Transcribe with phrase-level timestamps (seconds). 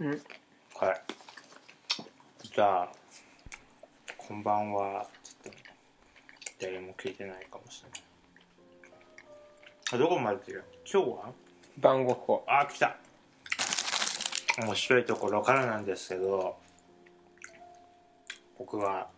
[0.00, 0.08] うん。
[0.08, 0.18] はい。
[2.42, 2.88] じゃあ
[4.16, 5.58] こんばんはちょっと
[6.58, 8.00] 誰も聞いてないかもしれない。
[9.92, 10.64] あどこまでる？
[10.90, 11.32] 今日は？
[11.78, 12.96] 番号法あ来た。
[14.62, 16.56] 面白いところからなんですけど
[18.58, 19.08] 僕は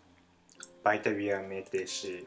[0.82, 2.26] バイタビア名店師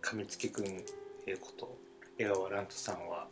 [0.00, 0.84] 神月くん
[1.26, 1.76] えこと
[2.18, 3.26] 江川蘭人さんは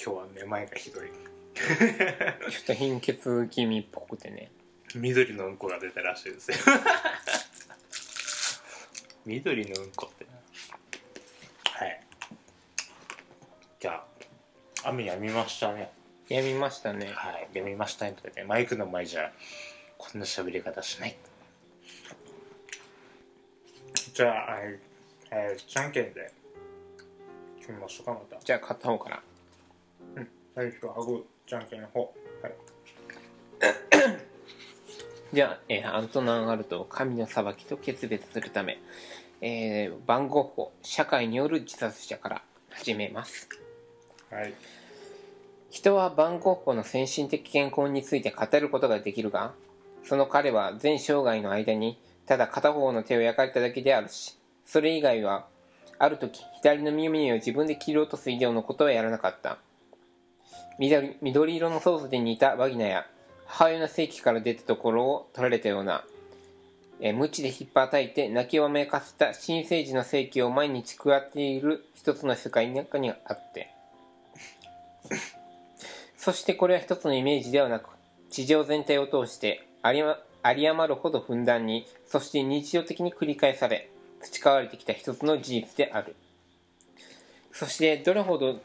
[0.00, 1.10] 今日はめまいがひどい
[1.58, 4.50] ちょっと貧血気味っぽくてね。
[4.94, 6.56] 緑のうんこが出たらしいですよ。
[9.26, 10.26] 緑のうんこって。
[11.70, 12.00] はい。
[13.80, 14.04] じゃ
[14.84, 15.90] あ雨やみましたね。
[16.28, 17.10] やみましたね。
[17.12, 17.48] はい。
[17.52, 19.32] やみましたねとかでマイクの前じゃ
[19.98, 21.16] こんな喋り方しない。
[24.14, 24.78] じゃあ、えー
[25.30, 26.32] えーじゃんけんで。
[27.60, 28.38] 決めましょうかまた。
[28.42, 29.22] じゃあ片方から。
[30.54, 32.00] 最初はハグじゃんけんの方。
[32.42, 32.54] はい。
[35.32, 38.78] じゃあ、えーアントナン・アルトを神の裁きと決別するため、
[39.40, 43.48] えー番号法社会による自殺者から始めます。
[44.30, 44.52] はい。
[45.70, 49.52] 人は番号法の先進的健康について語ることができるが
[50.02, 55.46] その彼は全生涯の間にただ片方の手を焼かれただけであるしそれ以外は
[55.98, 59.58] ある時左の耳を自分で切り落とす以上のことはやらなかった
[60.78, 63.06] 緑緑色のソースで煮たバギナや
[63.46, 66.04] 母親の性器から出たところを取られたような
[67.00, 73.70] えー鞭で引っ叩いて泣きわめかせた新生児の性器を毎日食らっている一つの世界の中にあって。
[76.16, 77.90] そしてこれは一つのイメージではなく
[78.30, 83.88] 地上全体を通して有り,、ま、有り余るほどふんだんにそして日常的に繰り返され
[84.20, 86.16] 培われてきた一つの事実である。
[87.52, 88.60] そしてどれほど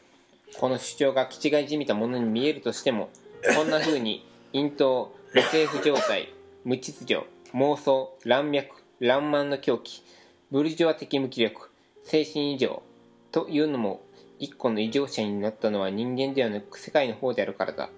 [0.58, 3.10] この主張が気違いじみたものに見えるとしても
[3.56, 6.32] こんな風に陰頭無政府状態
[6.64, 8.68] 無秩序妄想乱脈
[9.00, 10.02] 乱漫の狂気
[10.50, 11.70] ブルジョア的無気力
[12.04, 12.82] 精神異常
[13.32, 14.02] というのも
[14.38, 17.90] 一個の異常者になったのは人間ではなく世界の方であるからだ。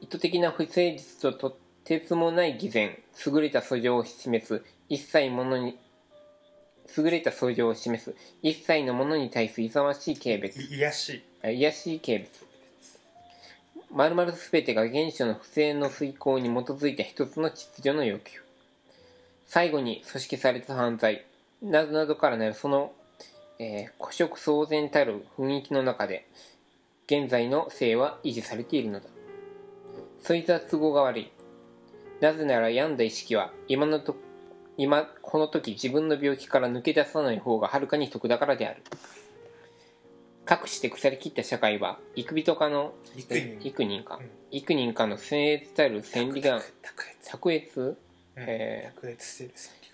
[0.00, 5.78] 意図的な不誠実ととてつもない偽善優れた素性を示す一切ものに
[6.96, 8.14] 優れた素性を示す。
[8.42, 10.74] 一切のものに対す勇ましい軽蔑。
[10.74, 11.22] いやし。
[11.44, 12.28] いあしい軽蔑。
[13.90, 18.40] まるまる全てが原初の不正の遂行に基づいた一つの秩序の要求。
[19.46, 21.24] 最後に組織された犯罪。
[21.62, 22.92] などなどからなるその、
[23.58, 26.26] えー古色騒然たる雰囲気の中で
[27.06, 29.06] 現在の性は維持されているのだ。
[30.22, 31.30] そいつは都合が悪い
[32.20, 34.16] なぜなら病んだ意識は今のと
[34.78, 38.82] 今この時自分の病気から抜け出さない方がはるかに得だからである。
[40.44, 42.94] かくして腐りきった社会は幾人かの
[43.60, 44.04] 幾人？
[44.04, 44.30] か、うん。
[44.52, 46.62] 幾人かの僭越たる千里眼。
[47.22, 47.96] 卓越？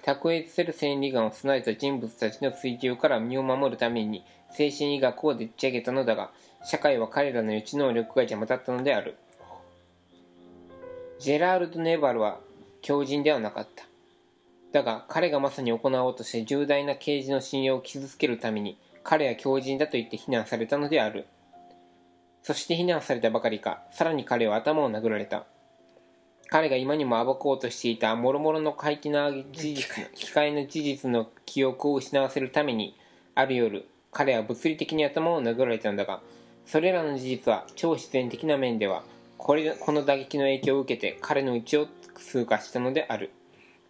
[0.04, 1.26] 卓越せる千里眼。
[1.26, 4.22] を備えた人物たちの追求から身を守るために
[4.52, 6.30] 精神医学をでっち上げたのだが
[6.62, 9.16] 社会は彼らの予知能力が邪魔だったのである。
[11.18, 12.38] ジェラールド・ネバルは
[12.82, 13.86] 強人ではなかった
[14.74, 21.28] だが彼がまさに行おうとして重大な刑事の信用を傷つけるために彼は強人だと言って非難されたのである。
[22.42, 25.46] そして非難されたばかりかさらに彼は頭を殴られた。
[26.48, 32.96] 彼が今にも暴こうとしていた諸々の怪奇な事実 機械の事実の記憶を失わせるために
[33.36, 36.20] ある夜彼は物理的に頭を殴られたのだが
[36.66, 39.04] それらの事実は超自然的な面では
[39.38, 41.86] これこの打撃の影響を受けて彼の内を
[42.16, 43.30] 通過したのである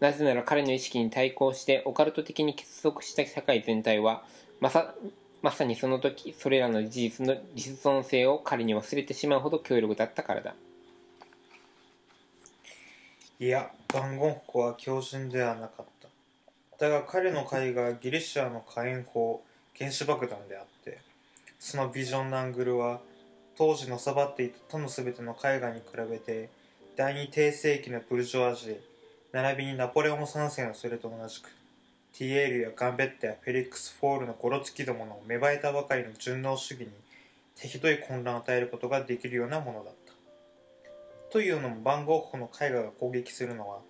[0.04, 4.22] なぜなら彼の意識に対抗してオカルト的に結束した社会全体は
[4.60, 4.94] まさ
[5.40, 10.54] まさにその時それらの事実の実存性を彼に忘れてしまうほど強力だったからだ。
[13.40, 16.08] いやバンゴは強靭ではなかった。
[16.78, 19.42] だが彼の絵がギリシャの火炎砲
[19.78, 20.98] 原子爆弾であって
[21.58, 23.00] そのビジョンのアングルは
[23.56, 26.50] 当時のさばっていた他の全ての絵画に比べて
[26.94, 28.93] 第二帝政期のブルジョワジー
[29.34, 31.50] 並びにナポレオン3世のそれと同じく
[32.16, 36.90] ティエールやガンベッタやフェリックス・フォールのゴロつきどもの芽生えたばかりの順応主義に
[37.56, 40.12] 手ひどい混乱を与えることができるようなものだった。
[41.32, 43.80] というのもヴァン・ゴッホの絵画が攻撃するのは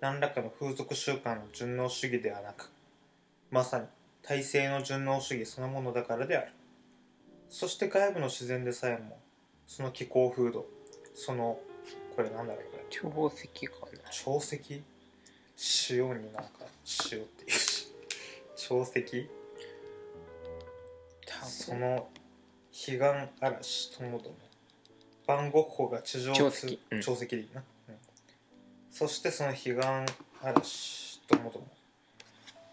[0.00, 2.70] 何らかの風俗習慣の順応主義ではなく
[3.50, 3.84] まさに
[4.22, 6.52] 体制の順応主義そのものだからである。
[7.50, 9.18] そして外部の自然でさえも
[9.66, 10.64] その気候風土
[11.14, 11.58] その
[12.16, 12.84] これなんだろうこれ。
[12.88, 14.10] 潮石かな。
[14.10, 14.82] 潮石？
[15.90, 16.50] 塩になんか
[17.12, 17.92] 塩っていうし
[18.56, 19.30] 潮石？
[21.42, 22.08] その
[22.72, 23.00] 彼岸
[23.40, 24.36] 嵐ともども。
[25.26, 27.02] バンゴッホが地上潮汐うん。
[27.02, 27.94] 潮汐でいいな、うん。
[28.90, 29.76] そしてその彼岸
[30.42, 31.66] 嵐ともども。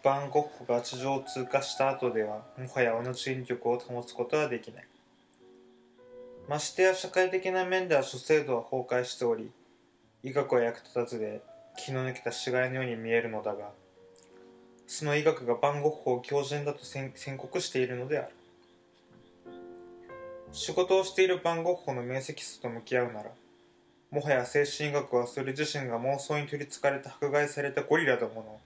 [0.02, 4.86] バンゴッホが地上を通過した後ではもはや同じ引力を保つことはできない。
[6.48, 9.50] ましてや社会的な面では諸制度は崩壊しており
[10.24, 11.40] 医学は役立たずで
[11.76, 13.70] 気の抜けた死骸のように見えるのだが
[14.86, 18.28] その医学がバンゴッホを強靭だと宣告しているのである。
[20.52, 23.30] 仕事をしているバンゴッホの明晰さと向き合うなら
[24.10, 28.60] もはや精神医学はそれ自身が妄想に取りつかれて迫害されたゴリラどもの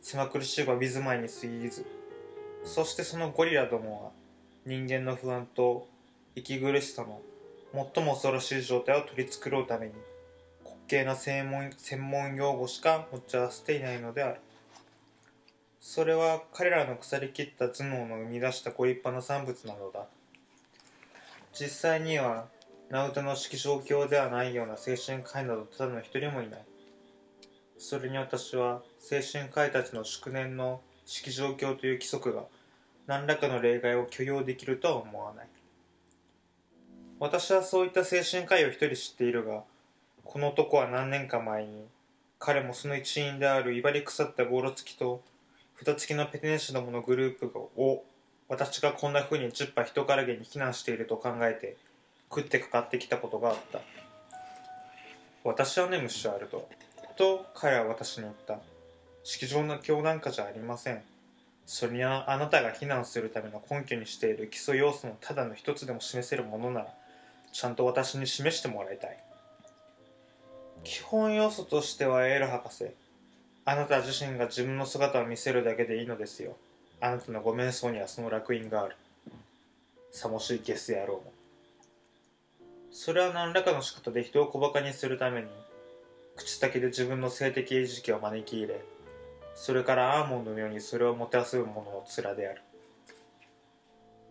[0.00, 1.84] 狭苦しいわびずまいに過ぎず
[2.62, 4.10] そしてそのゴリラどもは
[4.64, 5.88] 人間の不安と
[6.36, 7.20] 息苦しさの
[7.72, 9.92] 最も恐ろしい状態を取り繕うために
[10.88, 14.40] 滑稽な専門専門用語しか持ち合わせていないのである。
[15.80, 20.06] それは彼らの腐りきった頭脳の生み出したご立派な産物なのだ。
[21.52, 22.46] 実際には
[22.88, 26.64] ナウトの式状況ではないような精神科医などただの一人もいない。
[27.78, 32.44] それに私は精神科医たちの祝年の式状況という規則が
[33.06, 35.48] 何らかの例外を許容できるとは思わない。
[37.18, 39.64] 私はそういった精神科医を一人知っているが
[40.32, 41.84] この男は何年か前に
[42.38, 45.20] 彼もその一員である威張り腐ったゴロつきと
[45.74, 48.02] 蓋付きのペテネシどものグループを
[48.48, 51.76] 私がこんな風に10羽人からげに非難していると考えて
[52.30, 53.80] 食ってかかってきたことがあった。
[55.44, 56.66] 私はねムッシュアルト
[57.18, 58.58] と彼は私に言った。
[59.24, 61.02] 式場の教団家じゃありません。
[61.66, 66.94] それにあなたが非難するための根拠にしている基礎要素のただの一つでも示せるものなら
[67.52, 69.18] ちゃんと私に示してもらいたい。
[70.84, 72.86] 基本要素としてはエール博士。
[73.64, 76.56] あなた自身が自分の姿を見せるだけでいいのですよ。
[77.00, 78.96] あなたのご瞑想にはその楽印がある。
[80.10, 81.32] さもしいゲス野郎も。
[82.90, 85.48] それは何らかの仕方で人を小馬鹿にするために
[86.36, 88.84] 口先で自分の性的餌食を招き入れ
[89.54, 92.62] それからアーモンドのようにそれをもてあそぶ者の面である。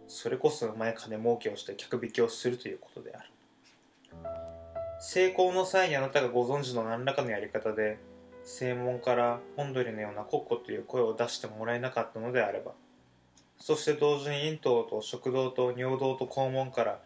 [0.07, 3.30] それこそうまい金儲けをして客引きをするということである。
[5.03, 7.98] 成功の際にあなたがご存知の何らかのやり方で
[8.45, 12.74] 正門から本鳥のようなコッコという声を出してもらえなかったのであれば
[13.57, 17.00] そして同時に咽頭と食道と尿道と肛門から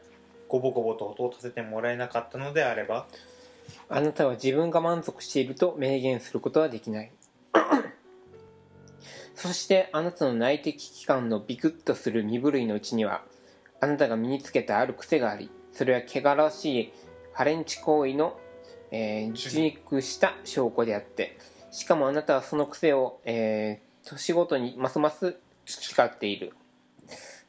[0.49, 3.07] ゴボゴボと音を立ててもらえなかったのであれば
[3.87, 7.11] あなたは自分が満足していると明言することはできない。
[9.35, 13.23] そしてあなたの内的器官のビクッとする身震いのうちには
[13.79, 16.93] あなたが身につけたある癖がありそれは汚らしい
[17.35, 18.39] ハレンチ行為の、
[18.91, 21.37] えー、受肉した証拠であって
[21.69, 25.35] しかもあなたはその癖を、えー、年ごとにますます
[25.65, 26.53] 培っている。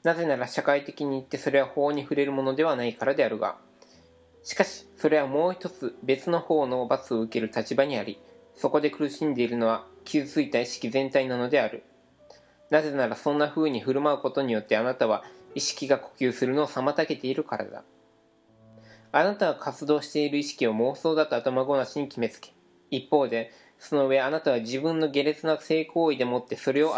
[0.03, 3.57] なぜなら社会的に言ってそれは法に触れるものではないからであるが
[4.43, 8.19] しかしそれはもう一つ別の方の罰を受ける立場にあり
[8.57, 11.85] そこで苦しんでいるのは傷ついた意識全体なのである。
[12.71, 15.23] なぜならそんな風に振る舞うことによってあなたは
[15.55, 17.85] 意識が呼吸するのを妨げているからだ
[19.17, 22.53] あなたが活動している意識を妄想だと頭ごなしに決めつけ
[22.91, 26.95] 一方でその上あなたは自分の下劣な性行為でもってそれを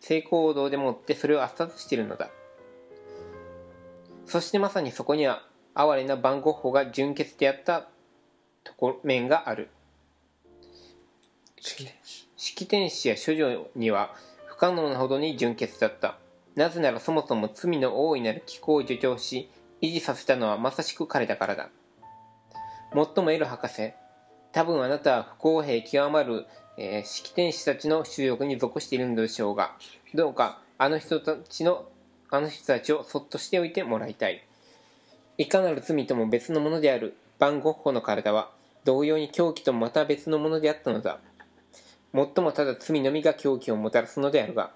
[0.00, 0.70] 性行動。
[0.70, 2.30] でもってそれを圧殺しているのだ。
[4.26, 5.42] そしてまさにそこには
[5.74, 7.88] 哀れなバンゴッホが純潔であった
[8.64, 9.68] とこ面がある。
[11.60, 12.28] 式天使。
[12.36, 14.14] 式天使や処女には
[14.46, 16.18] 不可能なほどに純潔だった。
[16.54, 19.50] なぜならそもそも罪の大いなる気候を助長し
[19.80, 21.68] 維持させたのはまさしく彼だからだ。
[22.94, 23.92] もっともエル博士
[24.52, 26.46] 多分あなたは不公平極まる、
[26.78, 29.76] えー式天使たちの収容に属しているのでしょうが
[30.14, 31.86] どうかあの人たちの
[32.30, 34.44] あの人たちをそっとしておいてもらいたい。
[35.36, 38.50] いかなる罪とも別のものであるバンゴッホの体は
[38.84, 41.18] 同様に狂気とまた別のものであったのだ。
[42.12, 44.70] もっともただ罪のみが狂気をもたらすのであるが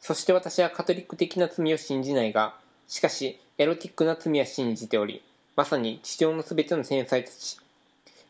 [0.00, 2.54] そして私はカトリック的な罪を信じないが
[2.88, 5.22] しかしエロティックな罪は信じており
[5.58, 7.58] まさに地上のすべての天才たち。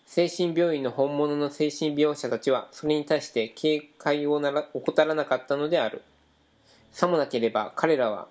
[0.06, 6.00] 精神病院の本物の精神病者たちはそれに対して警戒をなら怠らなかったのである。
[6.90, 8.28] さもなければ彼らは、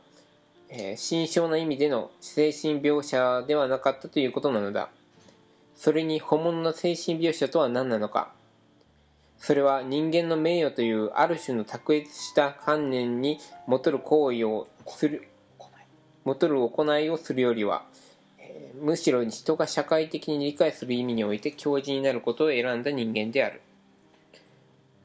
[0.70, 4.90] えー心象な意味での精神病者ではなかったということなのだ。
[5.76, 8.32] それに本物の精神病者とは何なのか。
[9.38, 15.28] それは人間の名誉というある種の卓越した観念にもとる行為をする
[16.28, 17.86] もとる行いをするよりは、
[18.82, 23.62] むしろ人が社会的に理解する意味において教授になることを選んだ人間である。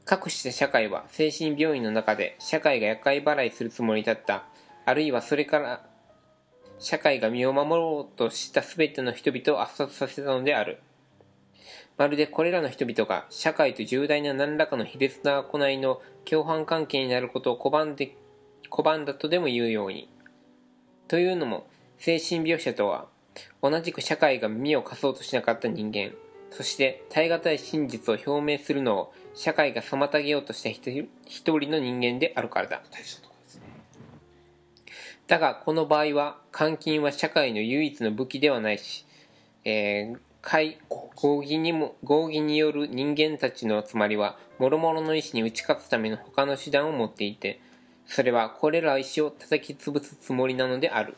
[0.03, 4.43] かくして社会は精神病院の中で社会が厄介払いするつもりだった。
[4.83, 5.85] あるいはそれから
[6.77, 10.79] 社会が身を守ろうとした全ての人々を圧殺させたのである。
[11.97, 18.13] まるでこれらの人々が社会と重大な何らかの卑劣な行いの共犯関係になることを拒んで
[18.69, 20.09] 拒んだとでも言うように
[21.07, 21.67] というのも
[21.97, 23.07] 精神描写とは
[23.61, 26.11] 同じく社会が耳を貸そうとしなかった人間
[26.55, 32.83] そして耐え難い真実を表明するのを社会が妨げようとした一人一人の人間であるからだ。
[35.25, 39.05] だがこの場合は監禁は社会の唯一の武器ではないし、
[39.65, 40.77] えー、会
[41.15, 41.57] 合議。
[41.57, 47.61] にも合議による人間たちの集まりは諸々の意志に打ち勝つための他の手段を持っていて
[48.07, 51.15] それはこれら意志を叩き潰すつもりなのである。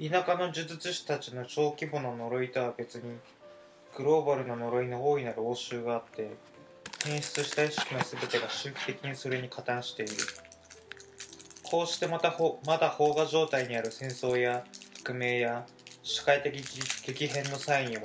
[0.00, 3.18] 田舎の呪術師たちの小規模な呪いとは別に
[3.96, 6.30] グローバルな呪いの大いなる応酬があって
[7.04, 10.12] 変質した意識の全てが周期的にそれに加担している。
[11.70, 14.64] こうしてまたほまだ飽和状態にある戦争や
[15.04, 15.66] 革命や
[16.02, 16.52] 社会的
[17.04, 18.02] 激変の際には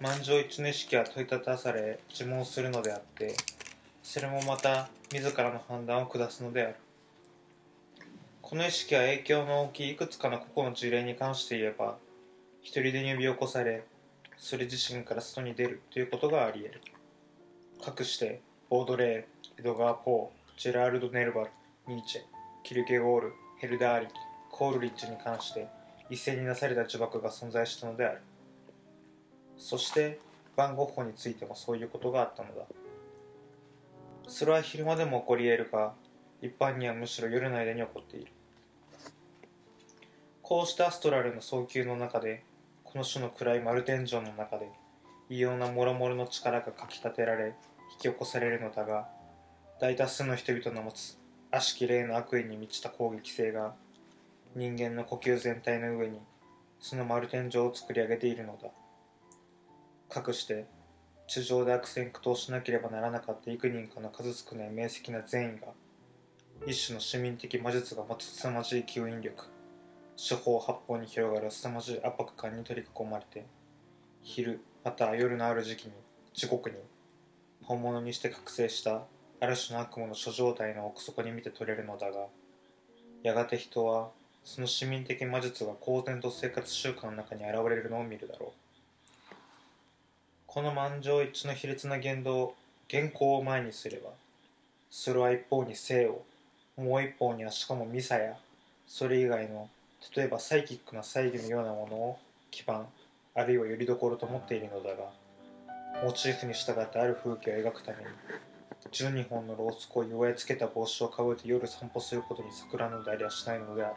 [0.00, 3.34] 満場一致の意識は問い立たされ自問するのであって
[4.02, 6.76] それもまた自らの判断を下すのである。
[8.46, 11.96] この意識は影響の大きいいくつかの個々の事例に関して言えば
[12.60, 13.86] 一人で呼び起こされ
[14.36, 16.80] それ自身から外に出るということがあり得る。
[17.82, 21.50] かくしてボードレーエドガー・ポージェラールド・ネルバル
[21.88, 22.20] ニーチェ
[22.64, 24.08] キルケゴールヘルダーリ
[24.50, 25.66] コールリッチに関して
[26.10, 28.20] 一斉になされた呪縛が存在したのである。
[29.56, 30.20] そして
[30.54, 32.66] バンゴッホについてもそういうことがあったのだ。
[34.28, 35.94] それは昼間でも起こり得るが
[36.42, 38.32] 一般にはむしろ夜の間に起こっている。
[40.42, 42.44] こうしたアストラルの早急の中で
[42.82, 44.68] この種の暗い丸天井の中で
[45.30, 47.54] 異様な諸々の力がかきたてられ
[47.92, 49.08] 引き起こされるのだが
[49.80, 51.18] 大多数の人々の持つ
[51.50, 53.74] 悪しき霊の悪意に満ちた攻撃性が
[54.54, 56.20] 人間の呼吸全体の上に
[56.78, 58.68] その丸天井を作り上げているのだ。
[60.10, 60.66] かくして
[61.26, 65.68] 地上で悪戦苦闘しなければならなかった幾人かの数少ない明晰な善意が
[66.66, 69.44] 一種の市民的魔術が持つ凄まじい吸引力。
[70.16, 73.44] 四方八方に広がる凄まじい圧迫感に取り囲まれて
[74.22, 75.92] 昼または夜のある時期に
[76.32, 76.76] 時刻に
[77.64, 79.02] 本物にして覚醒した
[79.40, 82.28] ある種の悪夢の諸状態の奥底に見て取れるのだが
[83.22, 84.08] やがて人は
[84.42, 89.34] その市民的魔術が公然と生活習慣の中に現れるのを見るだろう。
[90.46, 92.54] この満場一致の卑劣な言動
[92.90, 94.10] 原稿を前にすれば
[94.88, 96.22] それは一方に生を
[96.76, 98.36] もう一方にはしかもミサや
[98.86, 99.68] それ以外の
[100.16, 102.18] 例えばサイキックな猜疑のようなものを
[102.50, 102.86] 基盤
[103.34, 105.10] あるいはよりどころと思っているのだが
[106.02, 108.04] モチーフに従ってある風景を描くために
[108.90, 113.94] 12本のロースコを祝いつけた帽子をかぶって夜散歩することに桜のでありはしないのである。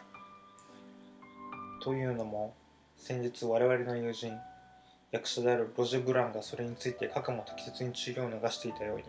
[1.84, 2.54] というのも
[2.96, 4.34] 先日我々の友人
[5.12, 9.04] 役者であるロジェ・ブランがそれについてかくも適切に治療を流していたように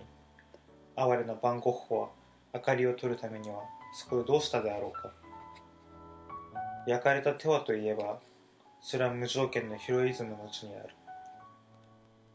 [0.97, 2.09] 哀れなバンゴッホは
[2.55, 3.63] 明かりを取るためには
[3.95, 5.13] そこでどうしたであろうか。
[6.87, 8.19] 焼かれた手はといえば
[8.81, 10.91] それは無条件のヒロイズムのうちにある。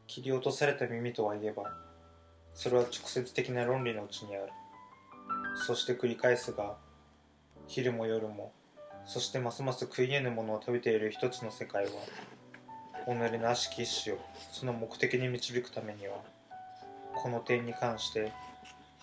[0.08, 1.64] 切り落とされた耳とはいえば
[2.52, 4.50] それは直接的な論理のうちにある。
[5.56, 6.76] そして繰り返すが
[7.68, 8.52] 昼も夜も
[9.06, 11.92] そしてますます食い得ぬものを食べている一つの世界は
[13.06, 14.18] 己の悪しき意志を
[14.52, 16.16] その目的に導くためには
[17.16, 18.32] この点に関して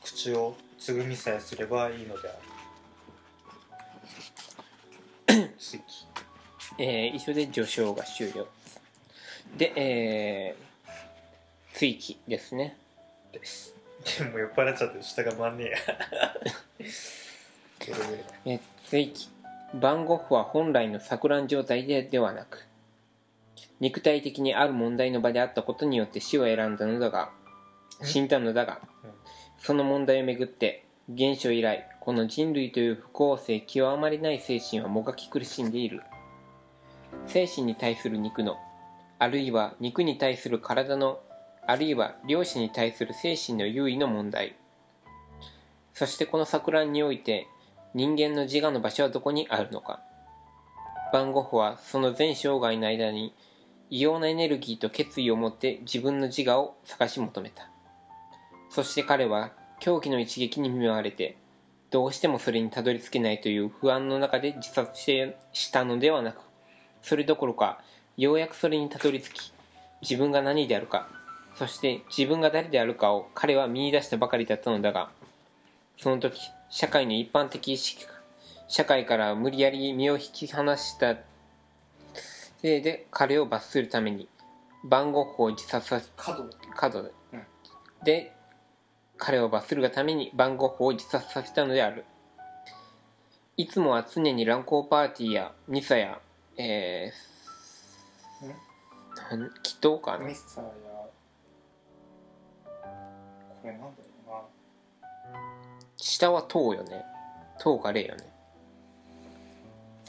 [0.02, 2.32] 口をつぐみさえすればいいのであ
[5.32, 5.50] る。
[5.58, 5.82] 次。
[6.78, 8.48] えー、以上で序章が終了。
[9.56, 12.76] で、えー、追記ですね。
[13.32, 13.74] です。
[14.18, 15.76] でも酔っ払っちゃって下が回んねえや。
[18.46, 19.28] えー追記。
[19.74, 22.66] バンゴッホは本来の錯乱状態でではなく
[23.78, 27.30] 肉体的にある問題の場であったことによって死を選んだのだが
[28.02, 29.10] 死んだのだがうん
[29.60, 30.84] その問題をめぐって
[31.16, 36.02] 原初以来この人類という不公正極まりない精神はもがき苦しんでいる。
[37.26, 38.56] 精神に対する肉の
[39.18, 41.20] あるいは肉に対する体の
[41.66, 44.56] あるいは両親に対する精神の優位の問題。
[45.92, 47.46] そしてこの錯乱において
[47.92, 50.00] 人間の自我の場所はどこにあるのか。
[51.12, 53.34] バンゴッホはその全生涯の間に
[53.90, 57.68] 異様なエネルギーと決意を持って自分の自我を探し求めた。
[58.70, 59.50] そして彼は
[59.80, 61.36] 狂気の一撃に見舞われて
[61.90, 66.40] どうしてもそれにたどり着けないという不安の中で自殺してしたのではなく
[67.02, 67.80] それどころか
[68.16, 69.52] ようやくそれにたどり着き
[70.02, 71.08] 自分が何であるか
[71.56, 75.10] そして自分が誰であるかを彼は見出したばかりだったのだが
[75.98, 78.12] その時社会の一般的意識が
[78.68, 81.16] 社会から無理やり身を引き離した
[82.62, 84.28] せいで彼を罰するために
[84.84, 87.10] 番号法を自殺させ角。
[88.04, 88.32] で
[89.20, 92.06] 彼を罰するがために番号法を自殺させたのである。
[93.56, 96.18] いつもは常に乱交パーティーやミサや
[96.56, 100.24] えー、なん祈祷かな。
[100.24, 100.70] ミスターや
[103.62, 103.92] これなんだろ
[104.26, 105.38] うな。
[105.98, 107.04] 下は塔よね。
[107.58, 108.24] 塔か霊よね。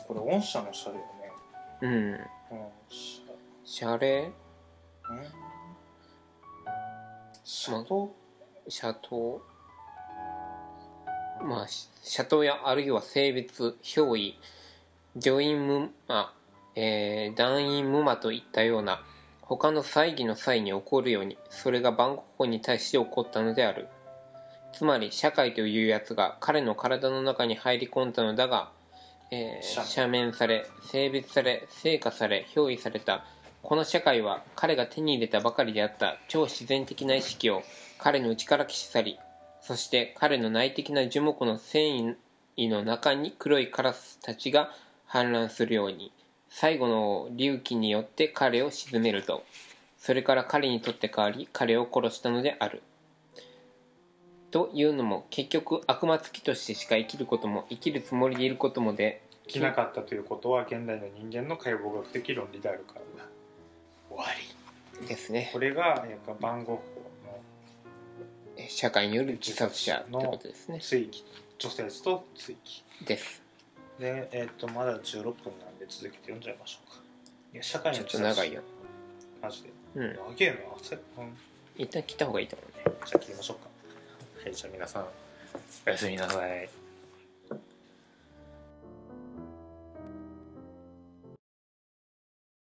[0.07, 1.05] これ御社の社だよね。
[1.81, 1.91] うん。
[1.91, 2.19] うん
[2.89, 3.21] 社。
[3.65, 4.31] 謝礼うん。
[7.43, 8.20] 社と
[8.71, 9.41] 斜塔
[11.43, 14.39] まあし斜塔やあるいは性別憑依
[15.17, 16.33] 女院無あ
[16.75, 19.03] えー、団員無魔といったような
[19.41, 23.87] 他の祭儀の際に起こるようにそれが万国法に対して起こったのである。
[24.71, 28.71] つまり社会というやつが彼の体の中に入り込んだのだが、
[29.29, 33.25] えー、赦赦免され性別され成果され憑依された。
[33.63, 37.61] この社会は彼が手に入れたばかりであった超自然的な意識を
[38.01, 39.19] 彼の内から消し去り
[39.61, 42.17] そして彼の内的な樹木の繊
[42.57, 44.71] 維の中に黒いカラスたちが
[45.07, 46.11] 氾濫するように
[46.49, 49.43] 最後の隆起によって彼を沈めると
[49.99, 52.81] それから彼にとって代わり彼を殺したのである。
[54.49, 63.29] というのも結局悪魔つきとしてしか生きることも生きるつもりでいることもで生きなかったということは現代の人間の解剖学的論理であるからだ。
[64.09, 64.25] 終わ
[64.99, 65.51] りですね。
[65.53, 66.81] これがやっぱ番号
[68.75, 70.75] 社会による自殺者ということですね。
[70.75, 71.23] の追記
[71.59, 72.83] 女性と追記。
[73.05, 73.41] です
[73.99, 77.01] でえっ、とまだ16分なんで続けて読んじゃいましょうか。
[77.53, 78.61] いや社会ちょっと長いよ。
[79.41, 79.69] マジで。
[79.95, 80.13] うん。
[80.13, 81.01] 長えなせうん
[81.77, 82.97] 一旦切った方がいいと思うね。
[83.05, 83.69] じゃあ切りましょうか。
[84.43, 85.05] はいじゃあ皆さん
[85.85, 86.80] おやすみなさい